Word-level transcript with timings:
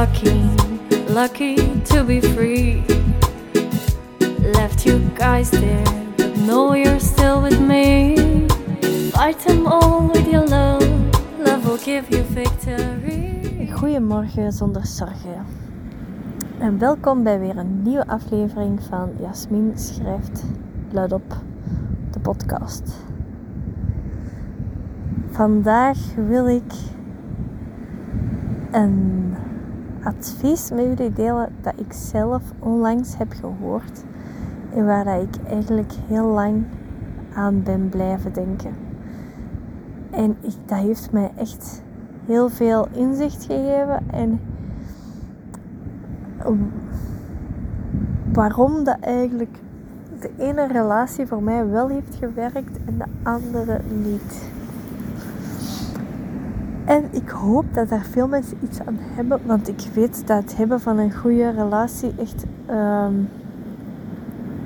lucky, 0.00 0.40
lucky 1.12 1.56
to 1.84 2.02
be 2.02 2.22
free. 2.22 2.82
Left 4.56 4.86
you 4.86 4.98
guys 5.14 5.50
there, 5.50 5.84
but 6.16 6.34
know 6.38 6.72
you're 6.72 6.98
still 7.00 7.42
with 7.42 7.60
me. 7.60 8.16
Fight 9.12 9.38
them 9.40 9.66
all 9.66 10.08
with 10.08 10.26
your 10.26 10.46
love, 10.46 10.82
love 11.38 11.66
will 11.66 11.76
give 11.84 12.08
you 12.08 12.22
victory. 12.22 13.68
Goedemorgen 13.72 14.52
zonder 14.52 14.86
zorgen. 14.86 15.44
En 16.58 16.78
welkom 16.78 17.22
bij 17.22 17.38
weer 17.38 17.56
een 17.56 17.82
nieuwe 17.82 18.06
aflevering 18.06 18.82
van 18.82 19.10
Jasmin 19.18 19.72
schrijft 19.74 20.44
luidop, 20.90 21.36
de 22.10 22.20
podcast. 22.20 22.92
Vandaag 25.30 25.98
wil 26.14 26.48
ik 26.48 26.72
een 28.70 29.20
advies 30.02 30.70
met 30.70 30.84
jullie 30.84 31.12
delen 31.12 31.48
dat 31.60 31.72
ik 31.76 31.92
zelf 31.92 32.42
onlangs 32.58 33.16
heb 33.16 33.32
gehoord 33.32 34.04
en 34.74 34.86
waar 34.86 35.20
ik 35.20 35.36
eigenlijk 35.48 35.92
heel 36.06 36.26
lang 36.26 36.64
aan 37.34 37.62
ben 37.62 37.88
blijven 37.88 38.32
denken. 38.32 38.74
En 40.10 40.36
ik, 40.40 40.54
dat 40.66 40.78
heeft 40.78 41.12
mij 41.12 41.30
echt 41.36 41.82
heel 42.26 42.48
veel 42.48 42.88
inzicht 42.92 43.44
gegeven 43.44 44.02
en 44.10 44.40
waarom 48.32 48.84
dat 48.84 48.98
eigenlijk 49.00 49.58
de 50.20 50.30
ene 50.38 50.66
relatie 50.66 51.26
voor 51.26 51.42
mij 51.42 51.66
wel 51.66 51.88
heeft 51.88 52.14
gewerkt 52.14 52.78
en 52.86 52.98
de 52.98 53.04
andere 53.22 53.80
niet. 54.02 54.50
En 56.90 57.04
ik 57.10 57.28
hoop 57.28 57.64
dat 57.74 57.88
daar 57.88 58.04
veel 58.04 58.28
mensen 58.28 58.58
iets 58.62 58.80
aan 58.80 58.96
hebben, 58.98 59.40
want 59.46 59.68
ik 59.68 59.88
weet 59.94 60.26
dat 60.26 60.42
het 60.42 60.56
hebben 60.56 60.80
van 60.80 60.98
een 60.98 61.14
goede 61.14 61.50
relatie 61.50 62.12
echt, 62.18 62.44
ehm, 62.66 63.12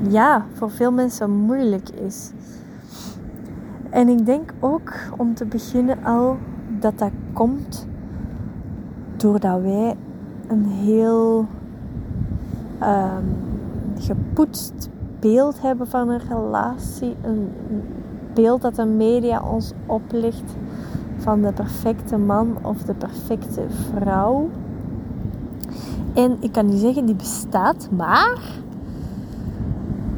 ja, 0.09 0.47
voor 0.53 0.71
veel 0.71 0.93
mensen 0.93 1.31
moeilijk 1.31 1.89
is. 1.89 2.31
En 3.91 4.09
ik 4.09 4.27
denk 4.27 4.53
ook 4.61 4.93
om 5.17 5.35
te 5.35 5.45
beginnen 5.45 6.05
al 6.05 6.37
dat 6.81 6.99
dat 6.99 7.11
komt 7.33 7.87
doordat 9.17 9.61
wij 9.61 9.97
een 10.47 10.65
heel 10.65 11.47
um, 12.83 13.37
gepoetst 13.99 14.89
beeld 15.21 15.61
hebben 15.61 15.89
van 15.89 16.09
een 16.09 16.21
relatie. 16.29 17.17
Een 17.23 17.51
beeld 18.35 18.63
dat 18.63 18.75
de 18.75 18.85
media 18.85 19.43
ons 19.43 19.73
oplicht 19.87 20.55
van 21.25 21.43
de 21.43 21.53
perfecte 21.53 22.17
man 22.17 22.57
of 22.63 22.83
de 22.83 22.95
perfecte 22.95 23.63
vrouw. 23.69 24.49
En 26.15 26.37
ik 26.41 26.53
kan 26.53 26.67
niet 26.67 26.81
zeggen 26.81 27.07
die 27.07 27.15
bestaat, 27.15 27.89
maar 27.91 28.39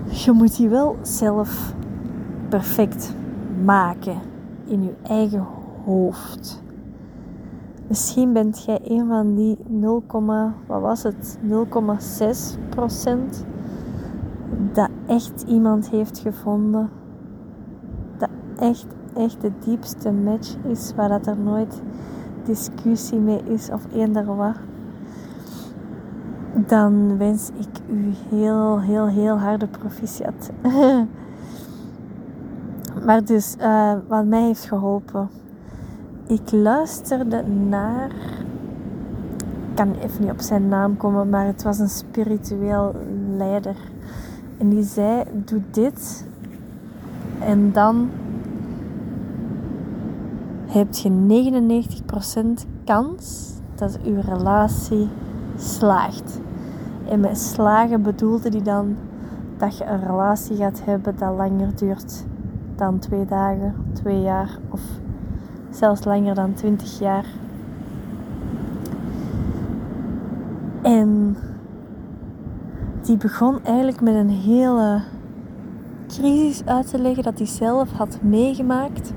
je 0.09 0.33
moet 0.33 0.57
die 0.57 0.69
wel 0.69 0.97
zelf 1.03 1.75
perfect 2.49 3.15
maken 3.65 4.17
in 4.65 4.83
je 4.83 4.95
eigen 5.03 5.47
hoofd. 5.85 6.63
Misschien 7.87 8.33
bent 8.33 8.65
jij 8.65 8.81
een 8.85 9.07
van 9.07 9.35
die 9.35 9.59
0, 9.67 10.03
wat 10.67 10.81
was 10.81 11.03
het? 11.03 11.39
0,6 11.43 12.69
procent 12.69 13.45
dat 14.73 14.91
echt 15.07 15.45
iemand 15.47 15.91
heeft 15.91 16.19
gevonden. 16.19 16.91
Dat 18.17 18.29
echt, 18.59 18.87
echt 19.17 19.41
de 19.41 19.53
diepste 19.65 20.11
match 20.11 20.55
is, 20.69 20.93
waar 20.97 21.09
dat 21.09 21.27
er 21.27 21.39
nooit 21.39 21.83
discussie 22.45 23.19
mee 23.19 23.43
is 23.45 23.71
of 23.71 23.87
eender 23.93 24.37
wat. 24.37 24.57
Dan 26.67 27.19
wens 27.19 27.51
ik 27.59 27.81
u 27.91 28.13
heel, 28.29 28.81
heel, 28.81 29.07
heel 29.07 29.39
harde 29.39 29.67
proficiat. 29.67 30.51
maar 33.07 33.25
dus, 33.25 33.57
uh, 33.61 33.93
wat 34.09 34.25
mij 34.25 34.43
heeft 34.43 34.65
geholpen 34.65 35.29
ik 36.27 36.53
luisterde 36.53 37.43
naar. 37.69 38.11
Ik 39.71 39.75
kan 39.75 39.95
even 39.95 40.21
niet 40.21 40.31
op 40.31 40.41
zijn 40.41 40.69
naam 40.69 40.97
komen, 40.97 41.29
maar 41.29 41.47
het 41.47 41.63
was 41.63 41.79
een 41.79 41.89
spiritueel 41.89 42.95
leider. 43.37 43.77
En 44.59 44.69
die 44.69 44.83
zei: 44.83 45.23
Doe 45.33 45.61
dit. 45.71 46.27
En 47.41 47.73
dan 47.73 48.11
heb 50.77 50.95
je 50.95 51.11
99% 52.67 52.67
kans 52.85 53.53
dat 53.75 53.99
uw 54.05 54.21
relatie 54.21 55.09
slaagt. 55.57 56.41
En 57.09 57.21
met 57.21 57.39
slagen 57.39 58.03
bedoelde 58.03 58.49
hij 58.49 58.63
dan 58.63 58.97
dat 59.57 59.79
je 59.79 59.85
een 59.85 60.07
relatie 60.07 60.57
gaat 60.57 60.85
hebben 60.85 61.19
dat 61.19 61.37
langer 61.37 61.77
duurt 61.77 62.25
dan 62.77 62.99
twee 62.99 63.25
dagen, 63.25 63.75
twee 63.93 64.21
jaar 64.21 64.59
of 64.71 64.81
zelfs 65.71 66.05
langer 66.05 66.35
dan 66.35 66.53
20 66.53 66.99
jaar. 66.99 67.27
En 70.83 71.37
die 73.03 73.17
begon 73.17 73.65
eigenlijk 73.65 74.01
met 74.01 74.15
een 74.15 74.31
hele 74.31 75.03
crisis 76.07 76.65
uit 76.65 76.91
te 76.91 76.99
leggen 76.99 77.23
dat 77.23 77.39
hij 77.39 77.47
zelf 77.47 77.93
had 77.93 78.19
meegemaakt. 78.23 79.13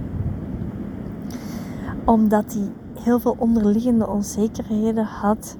Omdat 2.09 2.53
hij 2.53 2.71
heel 3.03 3.19
veel 3.19 3.35
onderliggende 3.37 4.07
onzekerheden 4.07 5.05
had, 5.05 5.57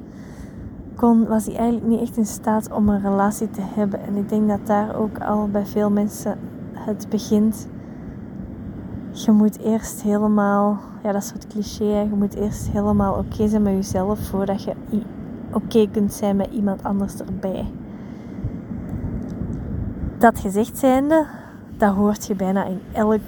kon, 0.95 1.27
was 1.27 1.45
hij 1.45 1.55
eigenlijk 1.55 1.87
niet 1.87 2.01
echt 2.01 2.17
in 2.17 2.25
staat 2.25 2.71
om 2.71 2.89
een 2.89 3.01
relatie 3.01 3.49
te 3.49 3.61
hebben. 3.61 4.01
En 4.01 4.15
ik 4.15 4.29
denk 4.29 4.47
dat 4.47 4.67
daar 4.67 4.95
ook 4.95 5.19
al 5.19 5.47
bij 5.47 5.65
veel 5.65 5.89
mensen 5.89 6.38
het 6.73 7.09
begint 7.09 7.67
je 9.11 9.31
moet 9.31 9.59
eerst 9.59 10.01
helemaal, 10.01 10.79
ja 11.03 11.11
dat 11.11 11.31
het 11.33 11.47
cliché, 11.47 11.99
je 11.99 12.15
moet 12.15 12.35
eerst 12.35 12.69
helemaal 12.69 13.17
oké 13.17 13.47
zijn 13.47 13.61
met 13.61 13.73
jezelf 13.73 14.19
voordat 14.19 14.63
je 14.63 14.73
oké 15.53 15.88
kunt 15.91 16.13
zijn 16.13 16.35
met 16.35 16.49
iemand 16.51 16.83
anders 16.83 17.15
erbij. 17.19 17.71
Dat 20.17 20.39
gezegd 20.39 20.77
zijnde, 20.77 21.25
dat 21.77 21.93
hoort 21.95 22.25
je 22.25 22.35
bijna 22.35 22.65
in 22.65 22.79
elk 22.91 23.21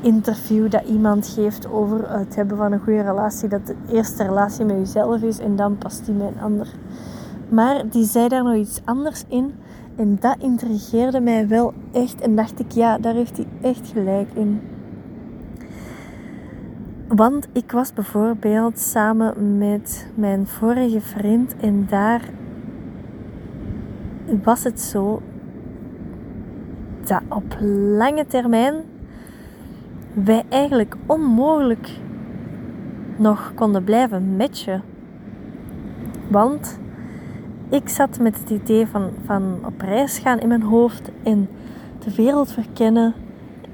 interview 0.00 0.70
dat 0.70 0.82
iemand 0.84 1.28
geeft 1.28 1.70
over 1.70 2.18
het 2.18 2.34
hebben 2.34 2.56
van 2.56 2.72
een 2.72 2.80
goede 2.80 3.02
relatie, 3.02 3.48
dat 3.48 3.66
de 3.66 3.74
eerste 3.92 4.24
relatie 4.24 4.64
met 4.64 4.76
jezelf 4.76 5.22
is 5.22 5.38
en 5.38 5.56
dan 5.56 5.78
past 5.78 6.04
die 6.04 6.14
met 6.14 6.28
een 6.34 6.40
ander. 6.40 6.68
Maar 7.48 7.88
die 7.90 8.04
zei 8.04 8.28
daar 8.28 8.44
nog 8.44 8.54
iets 8.54 8.80
anders 8.84 9.24
in. 9.28 9.54
En 9.96 10.16
dat 10.20 10.36
intrigeerde 10.38 11.20
mij 11.20 11.48
wel 11.48 11.72
echt. 11.92 12.20
En 12.20 12.36
dacht 12.36 12.60
ik, 12.60 12.70
ja, 12.72 12.98
daar 12.98 13.14
heeft 13.14 13.36
hij 13.36 13.46
echt 13.60 13.88
gelijk 13.92 14.28
in. 14.34 14.60
Want 17.08 17.48
ik 17.52 17.72
was 17.72 17.92
bijvoorbeeld 17.92 18.78
samen 18.78 19.58
met 19.58 20.10
mijn 20.14 20.46
vorige 20.46 21.00
vriend 21.00 21.56
en 21.56 21.86
daar 21.88 22.20
was 24.42 24.64
het 24.64 24.80
zo 24.80 25.22
dat 27.04 27.22
op 27.28 27.56
lange 27.96 28.26
termijn 28.26 28.74
wij 30.24 30.42
eigenlijk 30.48 30.94
onmogelijk 31.06 31.90
nog 33.16 33.52
konden 33.54 33.84
blijven 33.84 34.36
matchen. 34.36 34.82
Want 36.28 36.78
ik 37.68 37.88
zat 37.88 38.18
met 38.18 38.38
het 38.38 38.50
idee 38.50 38.86
van, 38.86 39.10
van 39.24 39.58
op 39.64 39.80
reis 39.80 40.18
gaan 40.18 40.40
in 40.40 40.48
mijn 40.48 40.62
hoofd 40.62 41.10
en 41.22 41.48
de 42.04 42.14
wereld 42.14 42.52
verkennen. 42.52 43.14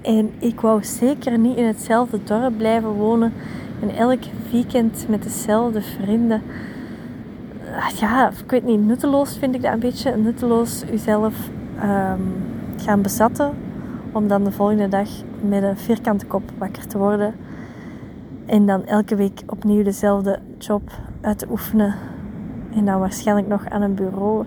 En 0.02 0.30
ik 0.38 0.60
wou 0.60 0.84
zeker 0.84 1.38
niet 1.38 1.56
in 1.56 1.66
hetzelfde 1.66 2.18
dorp 2.24 2.56
blijven 2.56 2.90
wonen 2.90 3.32
en 3.80 3.96
elk 3.96 4.22
weekend 4.50 5.06
met 5.08 5.22
dezelfde 5.22 5.82
vrienden. 5.82 6.42
Ah, 7.76 7.88
ja, 7.88 8.28
ik 8.28 8.50
weet 8.50 8.64
niet, 8.64 8.86
nutteloos 8.86 9.38
vind 9.38 9.54
ik 9.54 9.62
dat 9.62 9.72
een 9.72 9.78
beetje. 9.78 10.16
Nutteloos 10.16 10.84
jezelf 10.90 11.50
um, 11.82 12.32
gaan 12.76 13.02
bezatten 13.02 13.52
om 14.14 14.28
dan 14.28 14.44
de 14.44 14.52
volgende 14.52 14.88
dag 14.88 15.08
met 15.40 15.62
een 15.62 15.76
vierkante 15.76 16.26
kop 16.26 16.42
wakker 16.58 16.86
te 16.86 16.98
worden. 16.98 17.34
En 18.46 18.66
dan 18.66 18.86
elke 18.86 19.14
week 19.14 19.42
opnieuw 19.46 19.82
dezelfde 19.82 20.38
job 20.58 20.82
uit 21.20 21.38
te 21.38 21.46
oefenen 21.50 21.94
en 22.74 22.84
dan 22.84 23.00
waarschijnlijk 23.00 23.48
nog 23.48 23.68
aan 23.68 23.82
een 23.82 23.94
bureau. 23.94 24.44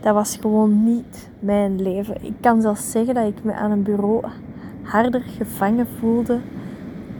Dat 0.00 0.14
was 0.14 0.36
gewoon 0.36 0.84
niet 0.84 1.30
mijn 1.38 1.82
leven. 1.82 2.24
Ik 2.24 2.34
kan 2.40 2.62
zelfs 2.62 2.90
zeggen 2.90 3.14
dat 3.14 3.26
ik 3.26 3.44
me 3.44 3.52
aan 3.52 3.70
een 3.70 3.82
bureau 3.82 4.24
harder 4.82 5.20
gevangen 5.20 5.86
voelde 5.98 6.40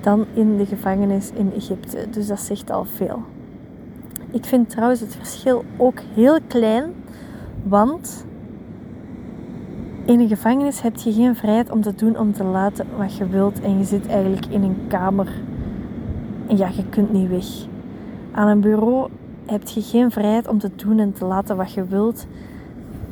dan 0.01 0.27
in 0.35 0.57
de 0.57 0.67
gevangenis 0.67 1.31
in 1.31 1.53
Egypte. 1.53 2.07
Dus 2.11 2.27
dat 2.27 2.41
zegt 2.41 2.71
al 2.71 2.85
veel. 2.85 3.23
Ik 4.31 4.45
vind 4.45 4.71
trouwens 4.71 5.01
het 5.01 5.17
verschil 5.17 5.65
ook 5.77 6.01
heel 6.15 6.39
klein, 6.47 6.93
want 7.63 8.27
in 10.13 10.21
een 10.21 10.29
gevangenis 10.29 10.81
heb 10.81 10.97
je 10.97 11.13
geen 11.13 11.37
vrijheid 11.37 11.71
om 11.71 11.81
te 11.81 11.95
doen, 11.95 12.19
om 12.19 12.33
te 12.33 12.45
laten 12.45 12.87
wat 12.97 13.17
je 13.17 13.27
wilt. 13.27 13.61
En 13.61 13.79
je 13.79 13.85
zit 13.85 14.07
eigenlijk 14.07 14.47
in 14.47 14.63
een 14.63 14.77
kamer. 14.89 15.29
En 16.47 16.57
ja, 16.57 16.69
je 16.77 16.85
kunt 16.89 17.13
niet 17.13 17.29
weg. 17.29 17.47
Aan 18.33 18.49
een 18.49 18.61
bureau 18.61 19.09
heb 19.47 19.69
je 19.69 19.83
geen 19.83 20.11
vrijheid 20.11 20.49
om 20.49 20.59
te 20.59 20.71
doen 20.77 20.99
en 20.99 21.13
te 21.13 21.25
laten 21.25 21.57
wat 21.57 21.73
je 21.73 21.85
wilt. 21.85 22.27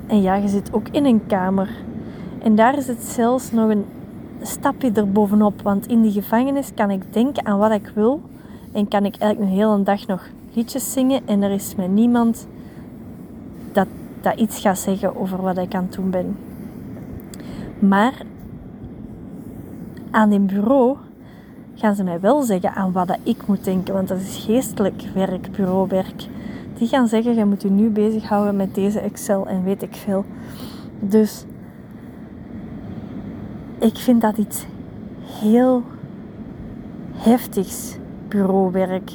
En 0.06 0.22
ja, 0.22 0.34
je 0.34 0.48
zit 0.48 0.72
ook 0.72 0.88
in 0.88 1.04
een 1.04 1.26
kamer. 1.26 1.68
En 2.42 2.54
daar 2.54 2.76
is 2.76 2.86
het 2.86 3.02
zelfs 3.02 3.52
nog 3.52 3.70
een 3.70 3.84
stapje 4.42 4.92
erbovenop. 4.92 5.62
Want 5.62 5.86
in 5.86 6.02
die 6.02 6.12
gevangenis 6.12 6.74
kan 6.74 6.90
ik 6.90 7.12
denken 7.12 7.46
aan 7.46 7.58
wat 7.58 7.72
ik 7.72 7.92
wil. 7.94 8.20
En 8.72 8.88
kan 8.88 9.04
ik 9.04 9.16
eigenlijk 9.16 9.52
een 9.52 9.58
hele 9.58 9.82
dag 9.82 10.06
nog 10.06 10.22
liedjes 10.52 10.92
zingen. 10.92 11.20
En 11.24 11.42
er 11.42 11.50
is 11.50 11.74
met 11.74 11.90
niemand 11.90 12.46
dat, 13.72 13.86
dat 14.20 14.40
iets 14.40 14.60
gaat 14.60 14.78
zeggen 14.78 15.16
over 15.16 15.42
wat 15.42 15.58
ik 15.58 15.74
aan 15.74 15.84
het 15.84 15.92
doen 15.92 16.10
ben. 16.10 16.36
Maar 17.80 18.22
aan 20.10 20.30
dit 20.30 20.46
bureau 20.46 20.96
gaan 21.74 21.94
ze 21.94 22.04
mij 22.04 22.20
wel 22.20 22.42
zeggen 22.42 22.74
aan 22.74 22.92
wat 22.92 23.18
ik 23.22 23.46
moet 23.46 23.64
denken. 23.64 23.94
Want 23.94 24.08
dat 24.08 24.20
is 24.20 24.44
geestelijk 24.44 25.02
werk, 25.14 25.50
bureauwerk. 25.50 26.26
Die 26.78 26.88
gaan 26.88 27.08
zeggen, 27.08 27.34
je 27.34 27.44
moet 27.44 27.62
je 27.62 27.70
nu 27.70 27.88
bezighouden 27.88 28.56
met 28.56 28.74
deze 28.74 29.00
Excel 29.00 29.46
en 29.46 29.64
weet 29.64 29.82
ik 29.82 29.94
veel. 29.94 30.24
Dus 31.00 31.44
ik 33.78 33.96
vind 33.96 34.20
dat 34.20 34.38
iets 34.38 34.66
heel 35.40 35.82
heftigs, 37.12 37.96
bureauwerk. 38.28 39.10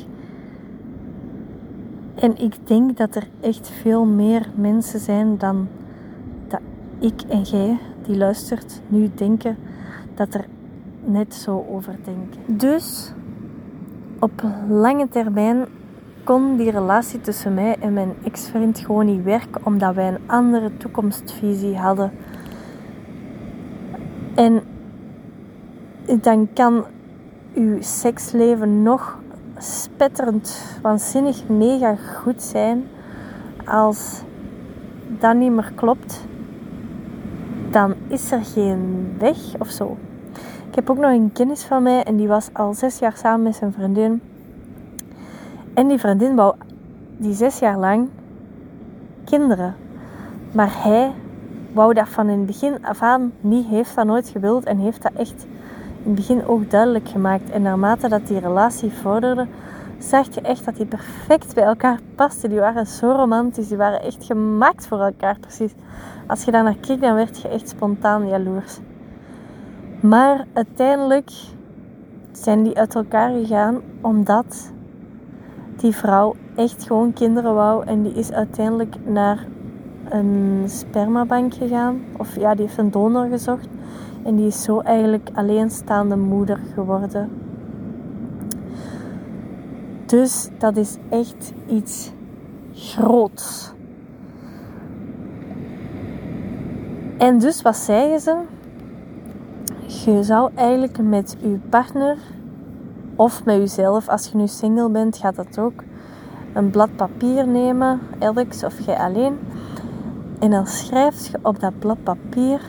En 2.15 2.37
ik 2.37 2.67
denk 2.67 2.97
dat 2.97 3.15
er 3.15 3.27
echt 3.41 3.69
veel 3.81 4.05
meer 4.05 4.49
mensen 4.55 4.99
zijn 4.99 5.37
dan 5.37 5.67
dat 6.47 6.59
ik 6.99 7.21
en 7.27 7.41
jij, 7.41 7.79
die 8.05 8.17
luistert, 8.17 8.81
nu 8.87 9.11
denken 9.15 9.57
dat 10.13 10.33
er 10.33 10.45
net 11.03 11.33
zo 11.33 11.65
over 11.69 11.95
denken. 12.03 12.57
Dus 12.57 13.13
op 14.19 14.43
lange 14.69 15.09
termijn 15.09 15.65
kon 16.23 16.57
die 16.57 16.71
relatie 16.71 17.21
tussen 17.21 17.53
mij 17.53 17.75
en 17.79 17.93
mijn 17.93 18.13
ex-vriend 18.23 18.79
gewoon 18.79 19.05
niet 19.05 19.23
werken, 19.23 19.65
omdat 19.65 19.95
wij 19.95 20.07
een 20.07 20.19
andere 20.25 20.77
toekomstvisie 20.77 21.77
hadden. 21.77 22.11
En 24.35 24.61
dan 26.21 26.47
kan 26.53 26.85
uw 27.53 27.77
seksleven 27.79 28.83
nog 28.83 29.19
spetterend, 29.57 30.77
waanzinnig, 30.81 31.47
mega 31.47 31.95
goed 31.95 32.41
zijn. 32.41 32.83
Als 33.65 34.21
dat 35.19 35.35
niet 35.35 35.51
meer 35.51 35.71
klopt, 35.75 36.25
dan 37.75 37.93
is 38.07 38.31
er 38.31 38.45
geen 38.45 39.15
weg 39.19 39.37
of 39.59 39.69
zo. 39.69 39.97
Ik 40.69 40.75
heb 40.75 40.89
ook 40.89 40.97
nog 40.97 41.11
een 41.11 41.31
kennis 41.33 41.63
van 41.63 41.83
mij 41.83 42.03
en 42.03 42.15
die 42.15 42.27
was 42.27 42.49
al 42.53 42.73
zes 42.73 42.99
jaar 42.99 43.17
samen 43.17 43.43
met 43.43 43.55
zijn 43.55 43.73
vriendin. 43.73 44.21
En 45.73 45.87
die 45.87 45.99
vriendin 45.99 46.35
wou 46.35 46.55
die 47.17 47.33
zes 47.33 47.59
jaar 47.59 47.77
lang 47.77 48.09
kinderen. 49.23 49.75
Maar 50.51 50.83
hij 50.83 51.11
wou 51.73 51.93
dat 51.93 52.09
van 52.09 52.29
in 52.29 52.37
het 52.37 52.45
begin 52.45 52.85
af 52.85 53.01
aan 53.01 53.31
niet, 53.41 53.65
heeft 53.65 53.95
dat 53.95 54.05
nooit 54.05 54.29
gewild 54.29 54.63
en 54.63 54.77
heeft 54.77 55.01
dat 55.01 55.11
echt 55.15 55.45
in 56.03 56.11
het 56.11 56.15
begin 56.15 56.45
ook 56.45 56.71
duidelijk 56.71 57.09
gemaakt. 57.09 57.49
En 57.49 57.61
naarmate 57.61 58.07
dat 58.07 58.27
die 58.27 58.39
relatie 58.39 58.91
vorderde, 58.91 59.47
zag 59.97 60.33
je 60.33 60.41
echt 60.41 60.65
dat 60.65 60.75
die 60.75 60.85
perfect 60.85 61.53
bij 61.53 61.63
elkaar 61.63 61.99
pasten. 62.15 62.49
Die 62.49 62.59
waren 62.59 62.87
zo 62.87 63.11
romantisch, 63.11 63.67
die 63.67 63.77
waren 63.77 64.01
echt 64.01 64.23
gemaakt 64.23 64.87
voor 64.87 64.99
elkaar 64.99 65.39
precies. 65.39 65.73
Als 66.27 66.43
je 66.43 66.51
daar 66.51 66.63
naar 66.63 66.77
keek, 66.77 67.01
dan 67.01 67.15
werd 67.15 67.41
je 67.41 67.47
echt 67.47 67.69
spontaan 67.69 68.27
jaloers. 68.27 68.79
Maar 70.01 70.45
uiteindelijk 70.53 71.31
zijn 72.31 72.63
die 72.63 72.77
uit 72.77 72.95
elkaar 72.95 73.31
gegaan 73.31 73.81
omdat 74.01 74.71
die 75.77 75.95
vrouw 75.95 76.35
echt 76.55 76.83
gewoon 76.83 77.13
kinderen 77.13 77.53
wou. 77.53 77.85
En 77.85 78.01
die 78.03 78.13
is 78.13 78.31
uiteindelijk 78.31 78.95
naar 79.05 79.47
een 80.09 80.63
spermabank 80.65 81.53
gegaan. 81.53 82.01
Of 82.17 82.35
ja, 82.35 82.55
die 82.55 82.65
heeft 82.65 82.77
een 82.77 82.91
donor 82.91 83.27
gezocht. 83.27 83.67
En 84.23 84.35
die 84.35 84.47
is 84.47 84.63
zo 84.63 84.79
eigenlijk 84.79 85.29
alleenstaande 85.33 86.15
moeder 86.17 86.59
geworden. 86.73 87.44
Dus 90.05 90.49
dat 90.57 90.77
is 90.77 90.97
echt 91.09 91.53
iets 91.67 92.11
groots. 92.73 93.73
En 97.17 97.39
dus 97.39 97.61
wat 97.61 97.75
zeiden 97.75 98.19
ze? 98.19 98.37
Je 100.05 100.23
zou 100.23 100.51
eigenlijk 100.55 101.01
met 101.01 101.35
je 101.39 101.59
partner 101.69 102.17
of 103.15 103.45
met 103.45 103.55
jezelf, 103.55 104.07
als 104.09 104.27
je 104.27 104.37
nu 104.37 104.47
single 104.47 104.89
bent, 104.89 105.17
gaat 105.17 105.35
dat 105.35 105.59
ook, 105.59 105.83
een 106.53 106.69
blad 106.69 106.95
papier 106.95 107.47
nemen, 107.47 107.99
Alex 108.19 108.63
of 108.63 108.85
jij 108.85 108.97
alleen. 108.97 109.39
En 110.39 110.49
dan 110.49 110.67
schrijf 110.67 111.27
je 111.27 111.39
op 111.41 111.59
dat 111.59 111.79
blad 111.79 112.03
papier 112.03 112.61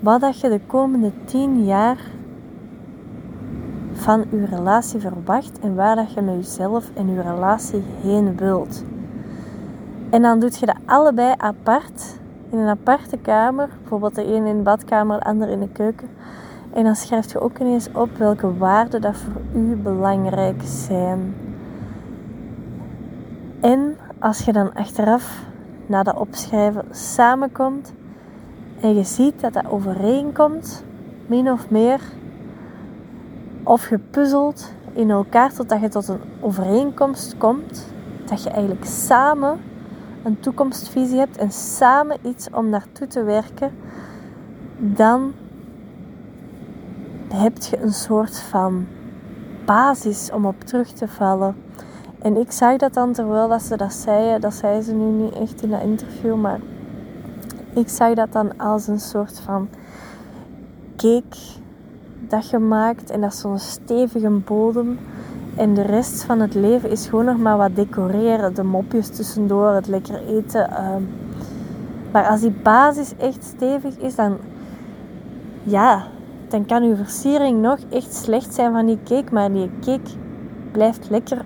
wat 0.00 0.20
dat 0.20 0.40
je 0.40 0.48
de 0.48 0.60
komende 0.66 1.12
tien 1.24 1.64
jaar 1.64 1.98
van 4.06 4.24
je 4.30 4.46
relatie 4.46 5.00
verwacht 5.00 5.58
en 5.58 5.74
waar 5.74 5.96
dat 5.96 6.12
je 6.12 6.20
met 6.20 6.34
jezelf 6.34 6.90
en 6.94 7.14
je 7.14 7.22
relatie 7.22 7.82
heen 8.02 8.36
wilt. 8.36 8.84
En 10.10 10.22
dan 10.22 10.40
doe 10.40 10.50
je 10.58 10.66
dat 10.66 10.76
allebei 10.84 11.34
apart 11.36 12.18
in 12.50 12.58
een 12.58 12.68
aparte 12.68 13.16
kamer, 13.16 13.68
bijvoorbeeld 13.80 14.14
de 14.14 14.24
een 14.24 14.46
in 14.46 14.56
de 14.56 14.62
badkamer, 14.62 15.18
de 15.18 15.24
ander 15.24 15.48
in 15.48 15.60
de 15.60 15.68
keuken. 15.68 16.08
En 16.72 16.84
dan 16.84 16.96
schrijf 16.96 17.32
je 17.32 17.40
ook 17.40 17.58
ineens 17.58 17.88
op 17.92 18.16
welke 18.16 18.56
waarden 18.56 19.00
dat 19.00 19.16
voor 19.16 19.60
u 19.60 19.76
belangrijk 19.76 20.62
zijn. 20.64 21.34
En 23.60 23.96
als 24.18 24.44
je 24.44 24.52
dan 24.52 24.74
achteraf 24.74 25.44
na 25.86 26.02
dat 26.02 26.16
opschrijven 26.16 26.84
samenkomt 26.90 27.92
en 28.80 28.94
je 28.94 29.04
ziet 29.04 29.40
dat 29.40 29.52
dat 29.52 29.70
overeenkomt, 29.70 30.84
min 31.26 31.50
of 31.50 31.70
meer, 31.70 32.00
of 33.66 33.88
je 33.88 33.98
puzzelt 33.98 34.72
in 34.92 35.10
elkaar 35.10 35.52
totdat 35.52 35.80
je 35.80 35.88
tot 35.88 36.08
een 36.08 36.20
overeenkomst 36.40 37.36
komt, 37.38 37.86
dat 38.24 38.42
je 38.42 38.50
eigenlijk 38.50 38.84
samen 38.84 39.60
een 40.22 40.40
toekomstvisie 40.40 41.18
hebt 41.18 41.36
en 41.36 41.50
samen 41.50 42.16
iets 42.22 42.50
om 42.50 42.68
naartoe 42.68 43.06
te 43.06 43.22
werken, 43.22 43.70
dan 44.78 45.32
heb 47.28 47.62
je 47.62 47.82
een 47.82 47.92
soort 47.92 48.38
van 48.38 48.86
basis 49.64 50.30
om 50.32 50.46
op 50.46 50.60
terug 50.60 50.88
te 50.88 51.08
vallen. 51.08 51.56
En 52.22 52.36
ik 52.36 52.52
zag 52.52 52.76
dat 52.76 52.94
dan 52.94 53.12
terwijl 53.12 53.48
dat 53.48 53.62
ze 53.62 53.76
dat 53.76 53.92
zeiden, 53.92 54.40
dat 54.40 54.54
zei 54.54 54.82
ze 54.82 54.92
nu 54.92 55.22
niet 55.22 55.34
echt 55.34 55.62
in 55.62 55.70
dat 55.70 55.82
interview, 55.82 56.36
maar 56.36 56.60
ik 57.74 57.88
zag 57.88 58.14
dat 58.14 58.32
dan 58.32 58.58
als 58.58 58.86
een 58.86 59.00
soort 59.00 59.38
van 59.38 59.68
cake 60.96 61.64
dat 62.30 62.50
je 62.50 62.58
maakt 62.58 63.10
en 63.10 63.20
dat 63.20 63.32
is 63.32 63.40
zo'n 63.40 63.58
stevige 63.58 64.30
bodem. 64.30 64.98
En 65.56 65.74
de 65.74 65.82
rest 65.82 66.24
van 66.24 66.40
het 66.40 66.54
leven 66.54 66.90
is 66.90 67.06
gewoon 67.06 67.24
nog 67.24 67.38
maar 67.38 67.56
wat 67.56 67.76
decoreren. 67.76 68.54
De 68.54 68.62
mopjes 68.62 69.08
tussendoor, 69.08 69.68
het 69.68 69.86
lekker 69.86 70.20
eten. 70.28 70.70
Ehm. 70.70 71.02
maar 72.12 72.26
als 72.26 72.40
die 72.40 72.54
basis 72.62 73.16
echt 73.16 73.44
stevig 73.44 73.96
is, 73.96 74.14
dan, 74.14 74.36
ja, 75.62 76.06
dan 76.48 76.66
kan 76.66 76.82
uw 76.82 76.96
versiering 76.96 77.60
nog 77.60 77.78
echt 77.90 78.14
slecht 78.14 78.54
zijn 78.54 78.72
van 78.72 78.86
die 78.86 78.98
cake. 79.04 79.32
Maar 79.34 79.52
die 79.52 79.70
cake 79.80 80.10
blijft 80.72 81.10
lekker 81.10 81.44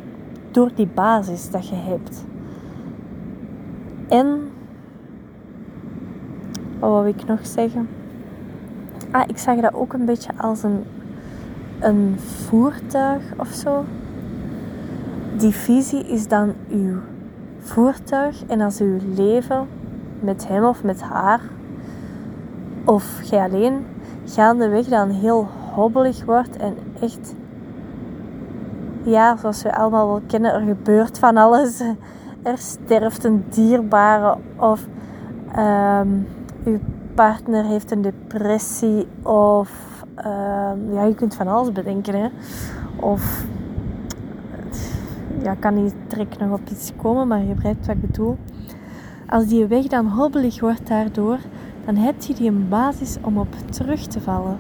door 0.50 0.70
die 0.75 0.88
basis 0.94 1.50
dat 1.50 1.68
je 1.68 1.75
hebt. 1.76 2.25
En, 4.08 4.50
wat 6.78 6.90
wil 6.90 7.06
ik 7.06 7.26
nog 7.26 7.46
zeggen? 7.46 7.88
Ah, 9.11 9.23
ik 9.26 9.38
zag 9.38 9.61
dat 9.61 9.75
ook 9.75 9.93
een 9.93 10.05
beetje 10.05 10.33
als 10.37 10.62
een, 10.62 10.85
een 11.81 12.19
voertuig 12.19 13.23
of 13.37 13.49
zo 13.49 13.85
die 15.37 15.55
visie 15.55 16.07
is 16.07 16.29
dan 16.29 16.55
uw 16.71 16.99
voertuig 17.59 18.47
en 18.47 18.61
als 18.61 18.81
uw 18.81 18.99
leven 19.14 19.67
met 20.21 20.49
hem 20.49 20.64
of 20.64 20.83
met 20.83 21.02
haar 21.02 21.40
of 22.85 23.23
jij 23.23 23.45
alleen 23.45 23.87
gaandeweg 24.25 24.87
dan 24.87 25.11
heel 25.11 25.49
hobbelig 25.75 26.25
wordt 26.25 26.57
en 26.57 26.75
echt 27.00 27.35
ja, 29.02 29.37
zoals 29.37 29.62
we 29.62 29.76
allemaal 29.76 30.07
wel 30.07 30.23
kennen, 30.26 30.52
er 30.52 30.61
gebeurt 30.61 31.19
van 31.19 31.37
alles. 31.37 31.81
Er 32.43 32.59
sterft 32.59 33.25
een 33.25 33.45
dierbare 33.49 34.37
of 34.57 34.87
um, 35.59 36.26
uw 36.64 36.79
partner 37.14 37.64
heeft 37.64 37.90
een 37.90 38.02
depressie 38.02 39.07
of 39.23 40.00
um, 40.19 40.93
ja, 40.93 41.05
je 41.05 41.14
kunt 41.14 41.35
van 41.35 41.49
alles 41.49 41.73
bedenken. 41.73 42.14
Hè? 42.14 42.29
Of 42.97 43.47
ja, 45.43 45.55
kan 45.55 45.83
niet 45.83 45.95
direct 46.09 46.38
nog 46.38 46.52
op 46.52 46.69
iets 46.71 46.93
komen, 46.97 47.29
maar 47.29 47.43
je 47.43 47.55
begrijpt 47.55 47.87
wat 47.87 47.97
ik 47.97 48.00
bedoel. 48.00 48.37
Als 49.26 49.47
die 49.47 49.67
weg 49.67 49.87
dan 49.87 50.07
hobbelig 50.07 50.61
wordt 50.61 50.88
daardoor, 50.88 51.38
dan 51.85 51.97
heb 51.97 52.23
je 52.23 52.35
die 52.35 52.49
een 52.49 52.69
basis 52.69 53.17
om 53.23 53.38
op 53.38 53.55
terug 53.71 54.07
te 54.07 54.21
vallen. 54.21 54.59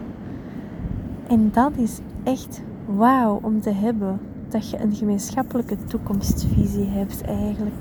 En 1.28 1.50
dat 1.52 1.72
is 1.76 1.98
echt 2.22 2.62
wauw 2.86 3.38
om 3.42 3.60
te 3.60 3.70
hebben. 3.70 4.20
dat 4.48 4.70
je 4.70 4.80
een 4.80 4.94
gemeenschappelijke 4.94 5.76
toekomstvisie 5.84 6.88
hebt 6.88 7.22
eigenlijk. 7.22 7.74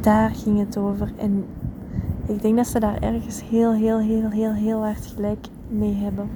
Daar 0.00 0.30
ging 0.30 0.58
het 0.58 0.76
over. 0.76 1.12
En 1.16 1.44
ik 2.26 2.42
denk 2.42 2.56
dat 2.56 2.66
ze 2.66 2.80
daar 2.80 2.98
ergens 3.00 3.42
heel, 3.48 3.72
heel, 3.72 3.98
heel, 3.98 4.30
heel, 4.30 4.52
heel 4.52 4.84
hard 4.84 5.06
gelijk 5.14 5.46
mee 5.68 5.94
hebben. 5.94 6.30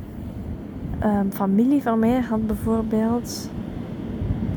Um, 1.04 1.32
familie 1.32 1.82
van 1.82 1.98
mij 1.98 2.20
had 2.20 2.46
bijvoorbeeld, 2.46 3.50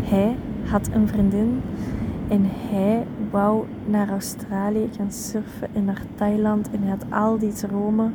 hij 0.01 0.35
had 0.65 0.89
een 0.93 1.07
vriendin 1.07 1.61
en 2.27 2.41
hij 2.45 3.05
wou 3.31 3.65
naar 3.85 4.09
Australië 4.09 4.89
gaan 4.97 5.11
surfen 5.11 5.67
en 5.73 5.85
naar 5.85 6.01
Thailand 6.15 6.69
en 6.71 6.81
hij 6.81 6.89
had 6.89 7.05
al 7.09 7.37
die 7.37 7.51
dromen 7.51 8.13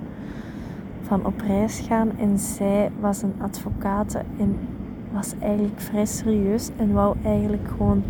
van 1.03 1.27
op 1.27 1.41
reis 1.41 1.81
gaan 1.81 2.11
en 2.19 2.39
zij 2.39 2.91
was 3.01 3.23
een 3.23 3.35
advocaat 3.39 4.15
en 4.39 4.59
was 5.13 5.35
eigenlijk 5.41 5.81
vrij 5.81 6.07
serieus 6.07 6.71
en 6.77 6.93
wou 6.93 7.17
eigenlijk 7.23 7.69
gewoon 7.77 8.03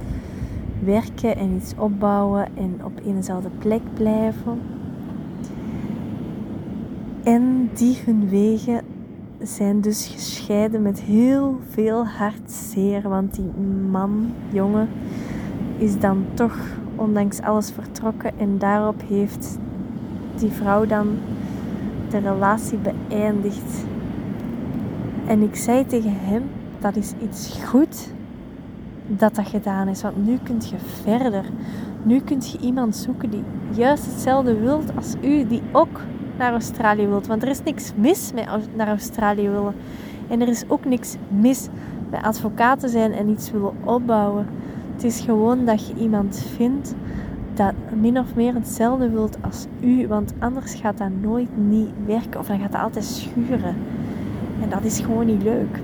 werken 0.85 1.37
en 1.37 1.55
iets 1.57 1.75
opbouwen 1.79 2.47
en 2.57 2.81
op 2.85 3.00
eenzelfde 3.05 3.50
plek 3.59 3.83
blijven. 3.95 4.61
En 7.29 7.71
die 7.75 7.99
hun 8.05 8.29
wegen 8.29 8.81
zijn 9.43 9.81
dus 9.81 10.07
gescheiden 10.07 10.83
met 10.83 11.01
heel 11.01 11.61
veel 11.69 12.07
hartzeer. 12.07 13.09
Want 13.09 13.35
die 13.35 13.51
man, 13.91 14.33
jongen, 14.53 14.89
is 15.77 15.99
dan 15.99 16.25
toch 16.35 16.57
ondanks 16.97 17.41
alles 17.41 17.71
vertrokken. 17.71 18.39
En 18.39 18.59
daarop 18.59 19.03
heeft 19.09 19.59
die 20.37 20.51
vrouw 20.51 20.87
dan 20.87 21.07
de 22.11 22.19
relatie 22.19 22.79
beëindigd. 22.79 23.85
En 25.27 25.43
ik 25.43 25.57
zei 25.57 25.87
tegen 25.87 26.15
hem, 26.15 26.43
dat 26.79 26.97
is 26.97 27.13
iets 27.23 27.59
goed 27.65 28.13
dat 29.07 29.35
dat 29.35 29.49
gedaan 29.49 29.89
is. 29.89 30.03
Want 30.03 30.27
nu 30.27 30.39
kunt 30.43 30.69
je 30.69 30.77
verder. 31.03 31.45
Nu 32.03 32.21
kunt 32.21 32.51
je 32.51 32.59
iemand 32.59 32.97
zoeken 32.97 33.31
die 33.31 33.43
juist 33.71 34.07
hetzelfde 34.07 34.59
wilt 34.59 34.97
als 34.97 35.15
u. 35.23 35.47
Die 35.47 35.63
ook 35.73 36.01
naar 36.38 36.52
Australië 36.52 37.07
wilt. 37.07 37.26
Want 37.26 37.42
er 37.42 37.49
is 37.49 37.62
niks 37.62 37.92
mis 37.95 38.33
met 38.33 38.76
naar 38.76 38.88
Australië 38.88 39.49
willen. 39.49 39.75
En 40.28 40.40
er 40.40 40.49
is 40.49 40.64
ook 40.68 40.85
niks 40.85 41.16
mis 41.28 41.68
met 42.11 42.23
advocaten 42.23 42.88
zijn 42.88 43.12
en 43.12 43.28
iets 43.28 43.50
willen 43.50 43.73
opbouwen. 43.85 44.47
Het 44.95 45.04
is 45.04 45.21
gewoon 45.21 45.64
dat 45.64 45.87
je 45.87 45.95
iemand 45.95 46.47
vindt 46.57 46.95
dat 47.54 47.73
min 48.00 48.18
of 48.18 48.35
meer 48.35 48.54
hetzelfde 48.54 49.11
wilt 49.11 49.38
als 49.40 49.66
u. 49.80 50.07
Want 50.07 50.33
anders 50.38 50.75
gaat 50.75 50.99
dat 50.99 51.11
nooit 51.21 51.57
niet 51.57 51.90
werken. 52.07 52.40
Of 52.40 52.47
dan 52.47 52.59
gaat 52.59 52.73
dat 52.73 52.80
altijd 52.80 53.04
schuren. 53.04 53.76
En 54.62 54.68
dat 54.68 54.85
is 54.85 55.00
gewoon 55.00 55.26
niet 55.26 55.42
leuk. 55.42 55.76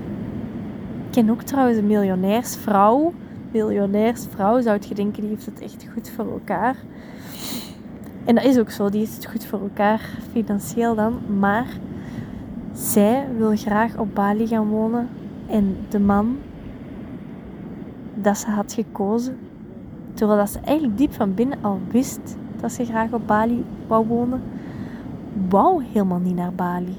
Ik 1.05 1.11
ken 1.11 1.29
ook 1.29 1.41
trouwens 1.41 1.77
een 1.77 1.87
miljonairsvrouw. 1.87 3.13
Miljonairsvrouw 3.51 4.61
zou 4.61 4.79
je 4.87 4.95
denken, 4.95 5.21
die 5.21 5.29
heeft 5.29 5.45
het 5.45 5.61
echt 5.61 5.85
goed 5.93 6.09
voor 6.09 6.31
elkaar. 6.31 6.75
En 8.25 8.35
dat 8.35 8.43
is 8.43 8.59
ook 8.59 8.69
zo, 8.69 8.89
die 8.89 9.01
is 9.01 9.15
het 9.15 9.25
goed 9.25 9.45
voor 9.45 9.61
elkaar 9.61 10.09
financieel 10.31 10.95
dan. 10.95 11.19
Maar 11.39 11.67
zij 12.73 13.27
wil 13.37 13.55
graag 13.55 13.97
op 13.97 14.15
Bali 14.15 14.47
gaan 14.47 14.67
wonen. 14.67 15.09
En 15.47 15.77
de 15.89 15.99
man 15.99 16.37
dat 18.13 18.37
ze 18.37 18.49
had 18.49 18.73
gekozen, 18.73 19.37
terwijl 20.13 20.39
dat 20.39 20.49
ze 20.49 20.59
eigenlijk 20.59 20.97
diep 20.97 21.13
van 21.13 21.33
binnen 21.33 21.57
al 21.61 21.79
wist 21.91 22.37
dat 22.61 22.71
ze 22.71 22.85
graag 22.85 23.11
op 23.11 23.27
Bali 23.27 23.65
wou 23.87 24.07
wonen, 24.07 24.41
wou 25.49 25.83
helemaal 25.83 26.19
niet 26.19 26.35
naar 26.35 26.53
Bali. 26.53 26.97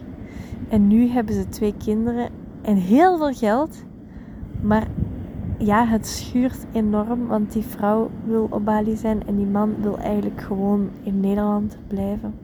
En 0.69 0.87
nu 0.87 1.09
hebben 1.09 1.35
ze 1.35 1.49
twee 1.49 1.75
kinderen 1.85 2.29
en 2.63 2.77
heel 2.77 3.17
veel 3.17 3.33
geld. 3.33 3.85
Maar 4.61 4.87
ja, 5.59 5.87
het 5.87 6.07
schuurt 6.07 6.67
enorm, 6.73 7.27
want 7.27 7.53
die 7.53 7.65
vrouw 7.65 8.11
wil 8.25 8.47
op 8.51 8.65
Bali 8.65 8.97
zijn 8.97 9.27
en 9.27 9.37
die 9.37 9.47
man 9.47 9.75
wil 9.81 9.99
eigenlijk 9.99 10.41
gewoon 10.41 10.89
in 11.03 11.21
Nederland 11.21 11.77
blijven. 11.87 12.35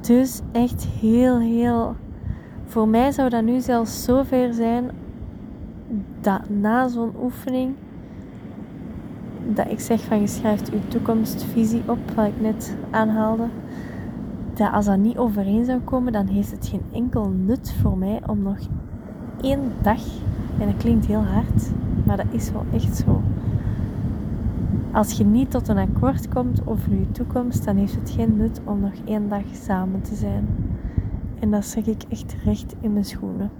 Dus 0.00 0.40
echt 0.52 0.86
heel, 1.00 1.38
heel. 1.38 1.96
Voor 2.64 2.88
mij 2.88 3.12
zou 3.12 3.28
dat 3.28 3.44
nu 3.44 3.60
zelfs 3.60 4.04
zover 4.04 4.54
zijn 4.54 4.90
dat 6.20 6.48
na 6.48 6.88
zo'n 6.88 7.12
oefening, 7.22 7.74
dat 9.54 9.70
ik 9.70 9.80
zeg 9.80 10.00
van 10.00 10.20
je 10.20 10.26
schrijft 10.26 10.70
uw 10.70 10.80
toekomstvisie 10.88 11.82
op, 11.86 11.98
wat 12.14 12.26
ik 12.26 12.40
net 12.40 12.76
aanhaalde, 12.90 13.46
dat 14.54 14.72
als 14.72 14.84
dat 14.84 14.98
niet 14.98 15.16
overeen 15.16 15.64
zou 15.64 15.80
komen, 15.80 16.12
dan 16.12 16.26
heeft 16.26 16.50
het 16.50 16.66
geen 16.66 16.82
enkel 16.92 17.28
nut 17.28 17.72
voor 17.82 17.98
mij 17.98 18.20
om 18.26 18.42
nog 18.42 18.58
één 19.40 19.72
dag 19.82 20.02
en 20.60 20.66
dat 20.66 20.76
klinkt 20.76 21.06
heel 21.06 21.24
hard, 21.24 21.70
maar 22.04 22.16
dat 22.16 22.26
is 22.30 22.52
wel 22.52 22.64
echt 22.72 22.96
zo. 22.96 23.22
Als 24.92 25.12
je 25.12 25.24
niet 25.24 25.50
tot 25.50 25.68
een 25.68 25.78
akkoord 25.78 26.28
komt 26.28 26.66
over 26.66 26.90
je 26.92 27.10
toekomst, 27.12 27.64
dan 27.64 27.76
heeft 27.76 27.94
het 27.94 28.10
geen 28.10 28.36
nut 28.36 28.60
om 28.64 28.80
nog 28.80 28.92
één 29.04 29.28
dag 29.28 29.42
samen 29.52 30.02
te 30.02 30.14
zijn. 30.14 30.46
En 31.38 31.50
dat 31.50 31.64
zeg 31.64 31.86
ik 31.86 32.02
echt 32.08 32.36
recht 32.44 32.74
in 32.80 32.92
mijn 32.92 33.04
schoenen. 33.04 33.50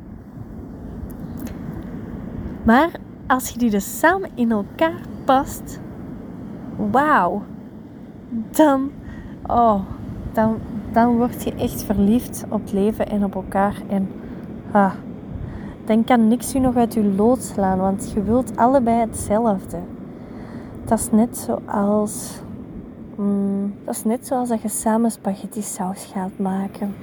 Maar 2.63 2.91
als 3.27 3.49
je 3.49 3.59
die 3.59 3.71
dus 3.71 3.99
samen 3.99 4.31
in 4.35 4.51
elkaar 4.51 5.01
past, 5.25 5.81
wauw, 6.91 7.43
dan, 8.51 8.91
oh, 9.47 9.81
dan, 10.33 10.57
dan 10.93 11.17
word 11.17 11.45
je 11.45 11.55
echt 11.55 11.83
verliefd 11.83 12.45
op 12.49 12.63
leven 12.73 13.09
en 13.09 13.25
op 13.25 13.35
elkaar. 13.35 13.83
En 13.89 14.09
ah, 14.71 14.93
dan 15.91 16.05
kan 16.05 16.29
niks 16.29 16.55
u 16.55 16.59
nog 16.59 16.77
uit 16.77 16.95
uw 16.95 17.15
lood 17.17 17.43
slaan, 17.43 17.79
want 17.79 18.13
je 18.15 18.23
wilt 18.23 18.57
allebei 18.57 19.01
hetzelfde. 19.01 19.79
Dat 20.85 20.99
is 20.99 21.11
net 21.11 21.39
zoals. 21.39 22.41
Mm, 23.17 23.75
dat 23.85 23.95
is 23.95 24.05
net 24.05 24.27
zoals 24.27 24.49
dat 24.49 24.63
je 24.63 24.69
samen 24.69 25.11
spaghetti 25.11 25.63
saus 25.63 26.05
gaat 26.05 26.31
maken. 26.37 26.95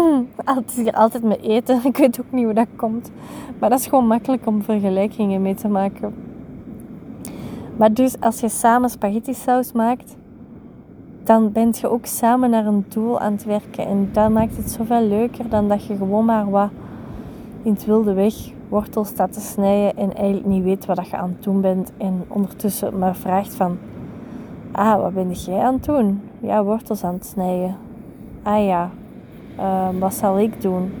het 0.44 0.76
is 0.76 0.92
altijd 0.92 1.22
met 1.22 1.40
eten. 1.40 1.80
Ik 1.84 1.96
weet 1.96 2.20
ook 2.20 2.32
niet 2.32 2.44
hoe 2.44 2.54
dat 2.54 2.66
komt. 2.76 3.10
Maar 3.58 3.70
dat 3.70 3.78
is 3.78 3.86
gewoon 3.86 4.06
makkelijk 4.06 4.46
om 4.46 4.62
vergelijkingen 4.62 5.42
mee 5.42 5.54
te 5.54 5.68
maken. 5.68 6.14
Maar 7.76 7.92
dus 7.92 8.20
als 8.20 8.40
je 8.40 8.48
samen 8.48 8.90
spaghetti 8.90 9.34
saus 9.34 9.72
maakt, 9.72 10.16
dan 11.22 11.52
ben 11.52 11.74
je 11.80 11.88
ook 11.88 12.06
samen 12.06 12.50
naar 12.50 12.66
een 12.66 12.84
doel 12.88 13.20
aan 13.20 13.32
het 13.32 13.44
werken. 13.44 13.86
En 13.86 14.08
dat 14.12 14.30
maakt 14.30 14.56
het 14.56 14.70
zoveel 14.70 15.02
leuker 15.02 15.48
dan 15.48 15.68
dat 15.68 15.84
je 15.86 15.96
gewoon 15.96 16.24
maar 16.24 16.50
wat 16.50 16.70
in 17.62 17.72
het 17.72 17.84
wilde 17.84 18.12
weg 18.12 18.34
wortels 18.68 19.08
staat 19.08 19.32
te 19.32 19.40
snijden 19.40 19.96
en 19.96 20.14
eigenlijk 20.14 20.46
niet 20.46 20.62
weet 20.62 20.86
wat 20.86 21.08
je 21.08 21.16
aan 21.16 21.28
het 21.28 21.42
doen 21.42 21.60
bent. 21.60 21.92
En 21.96 22.24
ondertussen 22.28 22.98
maar 22.98 23.16
vraagt 23.16 23.54
van, 23.54 23.78
ah, 24.72 25.00
wat 25.00 25.14
ben 25.14 25.30
jij 25.30 25.58
aan 25.58 25.74
het 25.74 25.84
doen? 25.84 26.20
Ja, 26.40 26.64
wortels 26.64 27.04
aan 27.04 27.14
het 27.14 27.26
snijden. 27.26 27.76
Ah 28.42 28.64
ja, 28.64 28.90
uh, 29.58 29.88
wat 29.98 30.14
zal 30.14 30.38
ik 30.38 30.60
doen? 30.60 30.92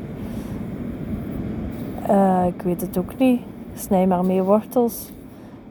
Uh, 2.10 2.46
ik 2.46 2.62
weet 2.62 2.80
het 2.80 2.98
ook 2.98 3.18
niet. 3.18 3.40
Snij 3.74 4.06
maar 4.06 4.24
meer 4.24 4.44
wortels. 4.44 5.10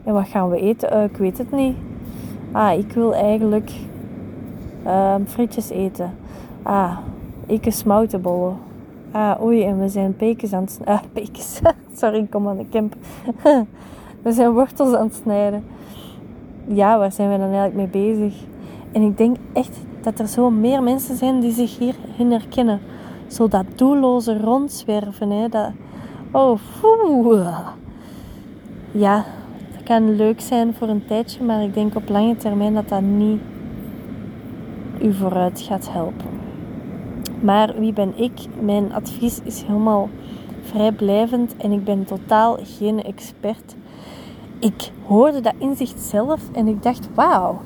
En 0.04 0.14
wat 0.14 0.28
gaan 0.28 0.50
we 0.50 0.60
eten? 0.60 0.94
Uh, 0.94 1.04
ik 1.04 1.18
weet 1.18 1.38
het 1.38 1.52
niet. 1.52 1.76
Ah, 2.52 2.78
ik 2.78 2.92
wil 2.92 3.14
eigenlijk 3.14 3.72
ehm, 4.84 5.26
frietjes 5.26 5.70
eten. 5.70 6.12
Ah, 6.64 6.98
ik 7.46 7.66
een 7.66 7.72
smoutenbollen. 7.72 8.58
Ah, 9.12 9.42
oei, 9.44 9.64
en 9.64 9.80
we 9.80 9.90
zijn 9.90 10.16
pekens 10.16 10.54
aan 10.54 10.62
het 10.62 10.72
snijden. 10.72 10.96
Ah, 10.96 11.02
pekens. 11.14 11.62
Sorry, 12.00 12.18
ik 12.18 12.30
kom 12.30 12.48
aan 12.48 12.58
de 12.58 12.70
camp. 12.70 12.96
we 14.24 14.32
zijn 14.32 14.52
wortels 14.52 14.94
aan 14.94 15.06
het 15.06 15.16
snijden. 15.16 15.64
Ja, 16.68 16.98
waar 16.98 17.12
zijn 17.12 17.32
we 17.32 17.38
dan 17.38 17.52
eigenlijk 17.52 17.76
mee 17.76 18.06
bezig? 18.06 18.44
En 18.92 19.02
ik 19.02 19.18
denk 19.18 19.38
echt 19.54 19.80
dat 20.02 20.20
er 20.20 20.28
zo 20.28 20.50
meer 20.50 20.84
mensen 20.84 21.16
zijn 21.16 21.40
die 21.40 21.52
zich 21.52 21.78
hierin 21.78 22.32
herkennen. 22.32 22.80
Zo 23.28 23.48
dat 23.48 23.66
doelloze 23.76 24.40
rondzwerven. 24.40 25.30
Hè, 25.30 25.50
dat, 25.50 25.72
oh, 26.32 26.58
foe. 26.58 27.54
Ja, 28.92 29.26
dat 29.74 29.84
kan 29.84 30.16
leuk 30.16 30.42
zijn 30.42 30.74
voor 30.74 30.88
een 30.88 31.06
tijdje, 31.06 31.44
maar 31.44 31.64
ik 31.64 31.74
denk 31.74 31.96
op 31.96 32.10
lange 32.10 32.38
termijn 32.38 32.74
dat 32.74 32.90
dat 32.90 33.02
niet 33.02 33.42
u 35.02 35.14
vooruit 35.14 35.62
gaat 35.62 35.92
helpen. 35.92 36.31
Maar 37.42 37.74
wie 37.80 37.94
ben 37.94 38.14
ik? 38.16 38.32
Mijn 38.60 38.94
advies 38.94 39.40
is 39.44 39.62
helemaal 39.62 40.10
vrijblijvend 40.62 41.58
en 41.58 41.72
ik 41.72 41.84
ben 41.84 42.06
totaal 42.06 42.58
geen 42.62 43.04
expert. 43.04 43.76
Ik 44.60 44.92
hoorde 45.06 45.42
dat 45.42 45.54
inzicht 45.58 46.00
zelf 46.00 46.42
en 46.52 46.68
ik 46.68 46.84
dacht, 46.84 47.10
wauw, 47.14 47.62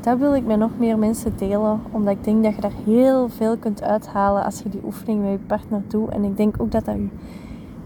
dat 0.00 0.18
wil 0.18 0.34
ik 0.34 0.46
met 0.46 0.58
nog 0.58 0.70
meer 0.78 0.98
mensen 0.98 1.32
delen. 1.36 1.80
Omdat 1.90 2.14
ik 2.14 2.24
denk 2.24 2.44
dat 2.44 2.54
je 2.54 2.60
daar 2.60 2.84
heel 2.84 3.28
veel 3.28 3.56
kunt 3.56 3.82
uithalen 3.82 4.44
als 4.44 4.62
je 4.62 4.68
die 4.68 4.84
oefening 4.84 5.22
met 5.22 5.30
je 5.30 5.38
partner 5.46 5.82
doet. 5.88 6.08
En 6.08 6.24
ik 6.24 6.36
denk 6.36 6.54
ook 6.58 6.70
dat 6.70 6.84
dat 6.84 6.94
je 6.94 7.08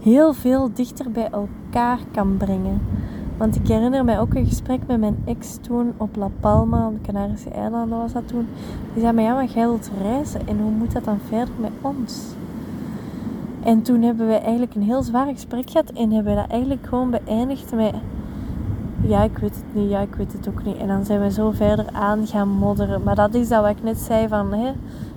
heel 0.01 0.33
veel 0.33 0.69
dichter 0.73 1.11
bij 1.11 1.29
elkaar 1.31 1.99
kan 2.11 2.37
brengen. 2.37 2.81
Want 3.37 3.55
ik 3.55 3.67
herinner 3.67 4.05
mij 4.05 4.19
ook 4.19 4.33
een 4.33 4.45
gesprek 4.45 4.79
met 4.87 4.99
mijn 4.99 5.17
ex 5.25 5.57
toen 5.61 5.93
op 5.97 6.15
La 6.15 6.29
Palma, 6.39 6.87
op 6.87 6.93
de 6.93 7.11
Canarische 7.11 7.49
eilanden 7.49 7.97
was 7.97 8.13
dat 8.13 8.27
toen. 8.27 8.47
Die 8.93 9.01
zei, 9.01 9.13
maar 9.13 9.23
ja, 9.23 9.33
maar 9.33 9.45
jij 9.45 9.67
wilt 9.67 9.91
reizen 10.01 10.47
en 10.47 10.59
hoe 10.59 10.71
moet 10.71 10.91
dat 10.91 11.03
dan 11.03 11.19
verder 11.27 11.53
met 11.59 11.71
ons? 11.81 12.21
En 13.63 13.81
toen 13.81 14.01
hebben 14.01 14.27
we 14.27 14.33
eigenlijk 14.33 14.75
een 14.75 14.81
heel 14.81 15.03
zwaar 15.03 15.33
gesprek 15.33 15.69
gehad 15.69 15.89
en 15.89 16.11
hebben 16.11 16.35
we 16.35 16.41
dat 16.41 16.49
eigenlijk 16.49 16.85
gewoon 16.87 17.09
beëindigd 17.09 17.73
met 17.75 17.93
ja, 19.01 19.23
ik 19.23 19.37
weet 19.37 19.55
het 19.55 19.63
niet, 19.73 19.89
ja, 19.89 19.99
ik 19.99 20.15
weet 20.15 20.33
het 20.33 20.47
ook 20.47 20.63
niet. 20.63 20.77
En 20.77 20.87
dan 20.87 21.05
zijn 21.05 21.21
we 21.21 21.31
zo 21.31 21.51
verder 21.51 21.85
aan 21.91 22.27
gaan 22.27 22.49
modderen. 22.49 23.03
Maar 23.03 23.15
dat 23.15 23.33
is 23.33 23.47
dat 23.47 23.61
wat 23.61 23.69
ik 23.69 23.83
net 23.83 23.97
zei 23.97 24.27
van, 24.27 24.53
hè, 24.53 24.71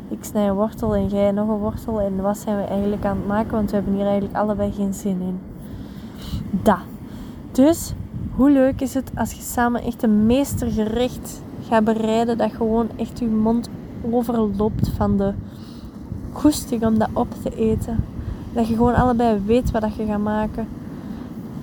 ik 0.09 0.25
snij 0.25 0.49
een 0.49 0.55
wortel 0.55 0.95
en 0.95 1.07
jij 1.07 1.31
nog 1.31 1.49
een 1.49 1.59
wortel. 1.59 2.01
En 2.01 2.23
wat 2.23 2.39
zijn 2.39 2.57
we 2.57 2.63
eigenlijk 2.63 3.05
aan 3.05 3.17
het 3.17 3.27
maken? 3.27 3.51
Want 3.51 3.71
we 3.71 3.77
hebben 3.77 3.95
hier 3.95 4.05
eigenlijk 4.05 4.37
allebei 4.37 4.73
geen 4.73 4.95
zin 4.95 5.21
in. 5.21 5.41
Dat. 6.63 6.79
Dus, 7.53 7.95
hoe 8.41 8.51
leuk 8.51 8.81
is 8.81 8.95
het 8.95 9.11
als 9.15 9.33
je 9.33 9.43
samen 9.43 9.83
echt 9.83 10.03
een 10.03 10.27
meestergerecht 10.27 11.43
gaat 11.69 11.85
bereiden. 11.85 12.39
Dat 12.39 12.53
gewoon 12.53 12.89
echt 12.97 13.19
je 13.19 13.27
mond 13.27 13.69
overloopt 14.11 14.89
van 14.89 15.17
de 15.17 15.33
goesting 16.33 16.87
om 16.87 16.99
dat 16.99 17.09
op 17.13 17.29
te 17.43 17.57
eten. 17.57 18.05
Dat 18.53 18.69
je 18.69 18.75
gewoon 18.75 18.95
allebei 18.95 19.41
weet 19.47 19.71
wat 19.71 19.95
je 19.97 20.05
gaat 20.05 20.23
maken. 20.23 20.69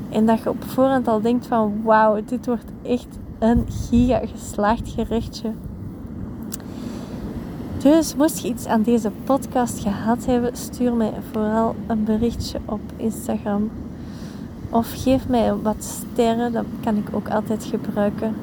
En 0.09 0.25
dat 0.25 0.39
je 0.39 0.49
op 0.49 0.63
voorhand 0.63 1.07
al 1.07 1.21
denkt 1.21 1.47
van 1.47 1.81
wauw, 1.83 2.21
dit 2.25 2.45
wordt 2.45 2.71
echt 2.81 3.17
een 3.39 3.65
giga 3.69 4.21
geslaagd 4.25 4.89
gerechtje. 4.89 5.51
Dus 7.77 8.15
moest 8.15 8.39
je 8.39 8.47
iets 8.47 8.65
aan 8.65 8.81
deze 8.81 9.11
podcast 9.23 9.79
gehad 9.79 10.25
hebben, 10.25 10.57
stuur 10.57 10.93
mij 10.93 11.13
vooral 11.31 11.75
een 11.87 12.03
berichtje 12.03 12.59
op 12.65 12.81
Instagram. 12.95 13.69
Of 14.69 15.03
geef 15.03 15.27
mij 15.27 15.55
wat 15.55 15.83
sterren, 15.83 16.53
dat 16.53 16.65
kan 16.83 16.97
ik 16.97 17.09
ook 17.11 17.29
altijd 17.29 17.63
gebruiken. 17.63 18.35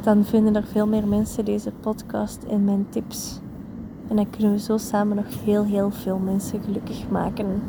Dan 0.00 0.24
vinden 0.24 0.56
er 0.56 0.64
veel 0.72 0.86
meer 0.86 1.06
mensen 1.06 1.44
deze 1.44 1.70
podcast 1.80 2.42
en 2.42 2.64
mijn 2.64 2.86
tips. 2.88 3.38
En 4.08 4.16
dan 4.16 4.30
kunnen 4.30 4.52
we 4.52 4.58
zo 4.58 4.76
samen 4.76 5.16
nog 5.16 5.44
heel, 5.44 5.64
heel 5.64 5.90
veel 5.90 6.18
mensen 6.18 6.60
gelukkig 6.64 7.08
maken. 7.08 7.62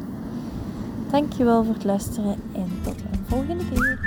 Dankjewel 1.11 1.63
voor 1.63 1.73
het 1.73 1.83
luisteren 1.83 2.35
en 2.51 2.67
tot 2.81 2.95
een 3.11 3.19
volgende 3.27 3.63
keer. 3.73 4.00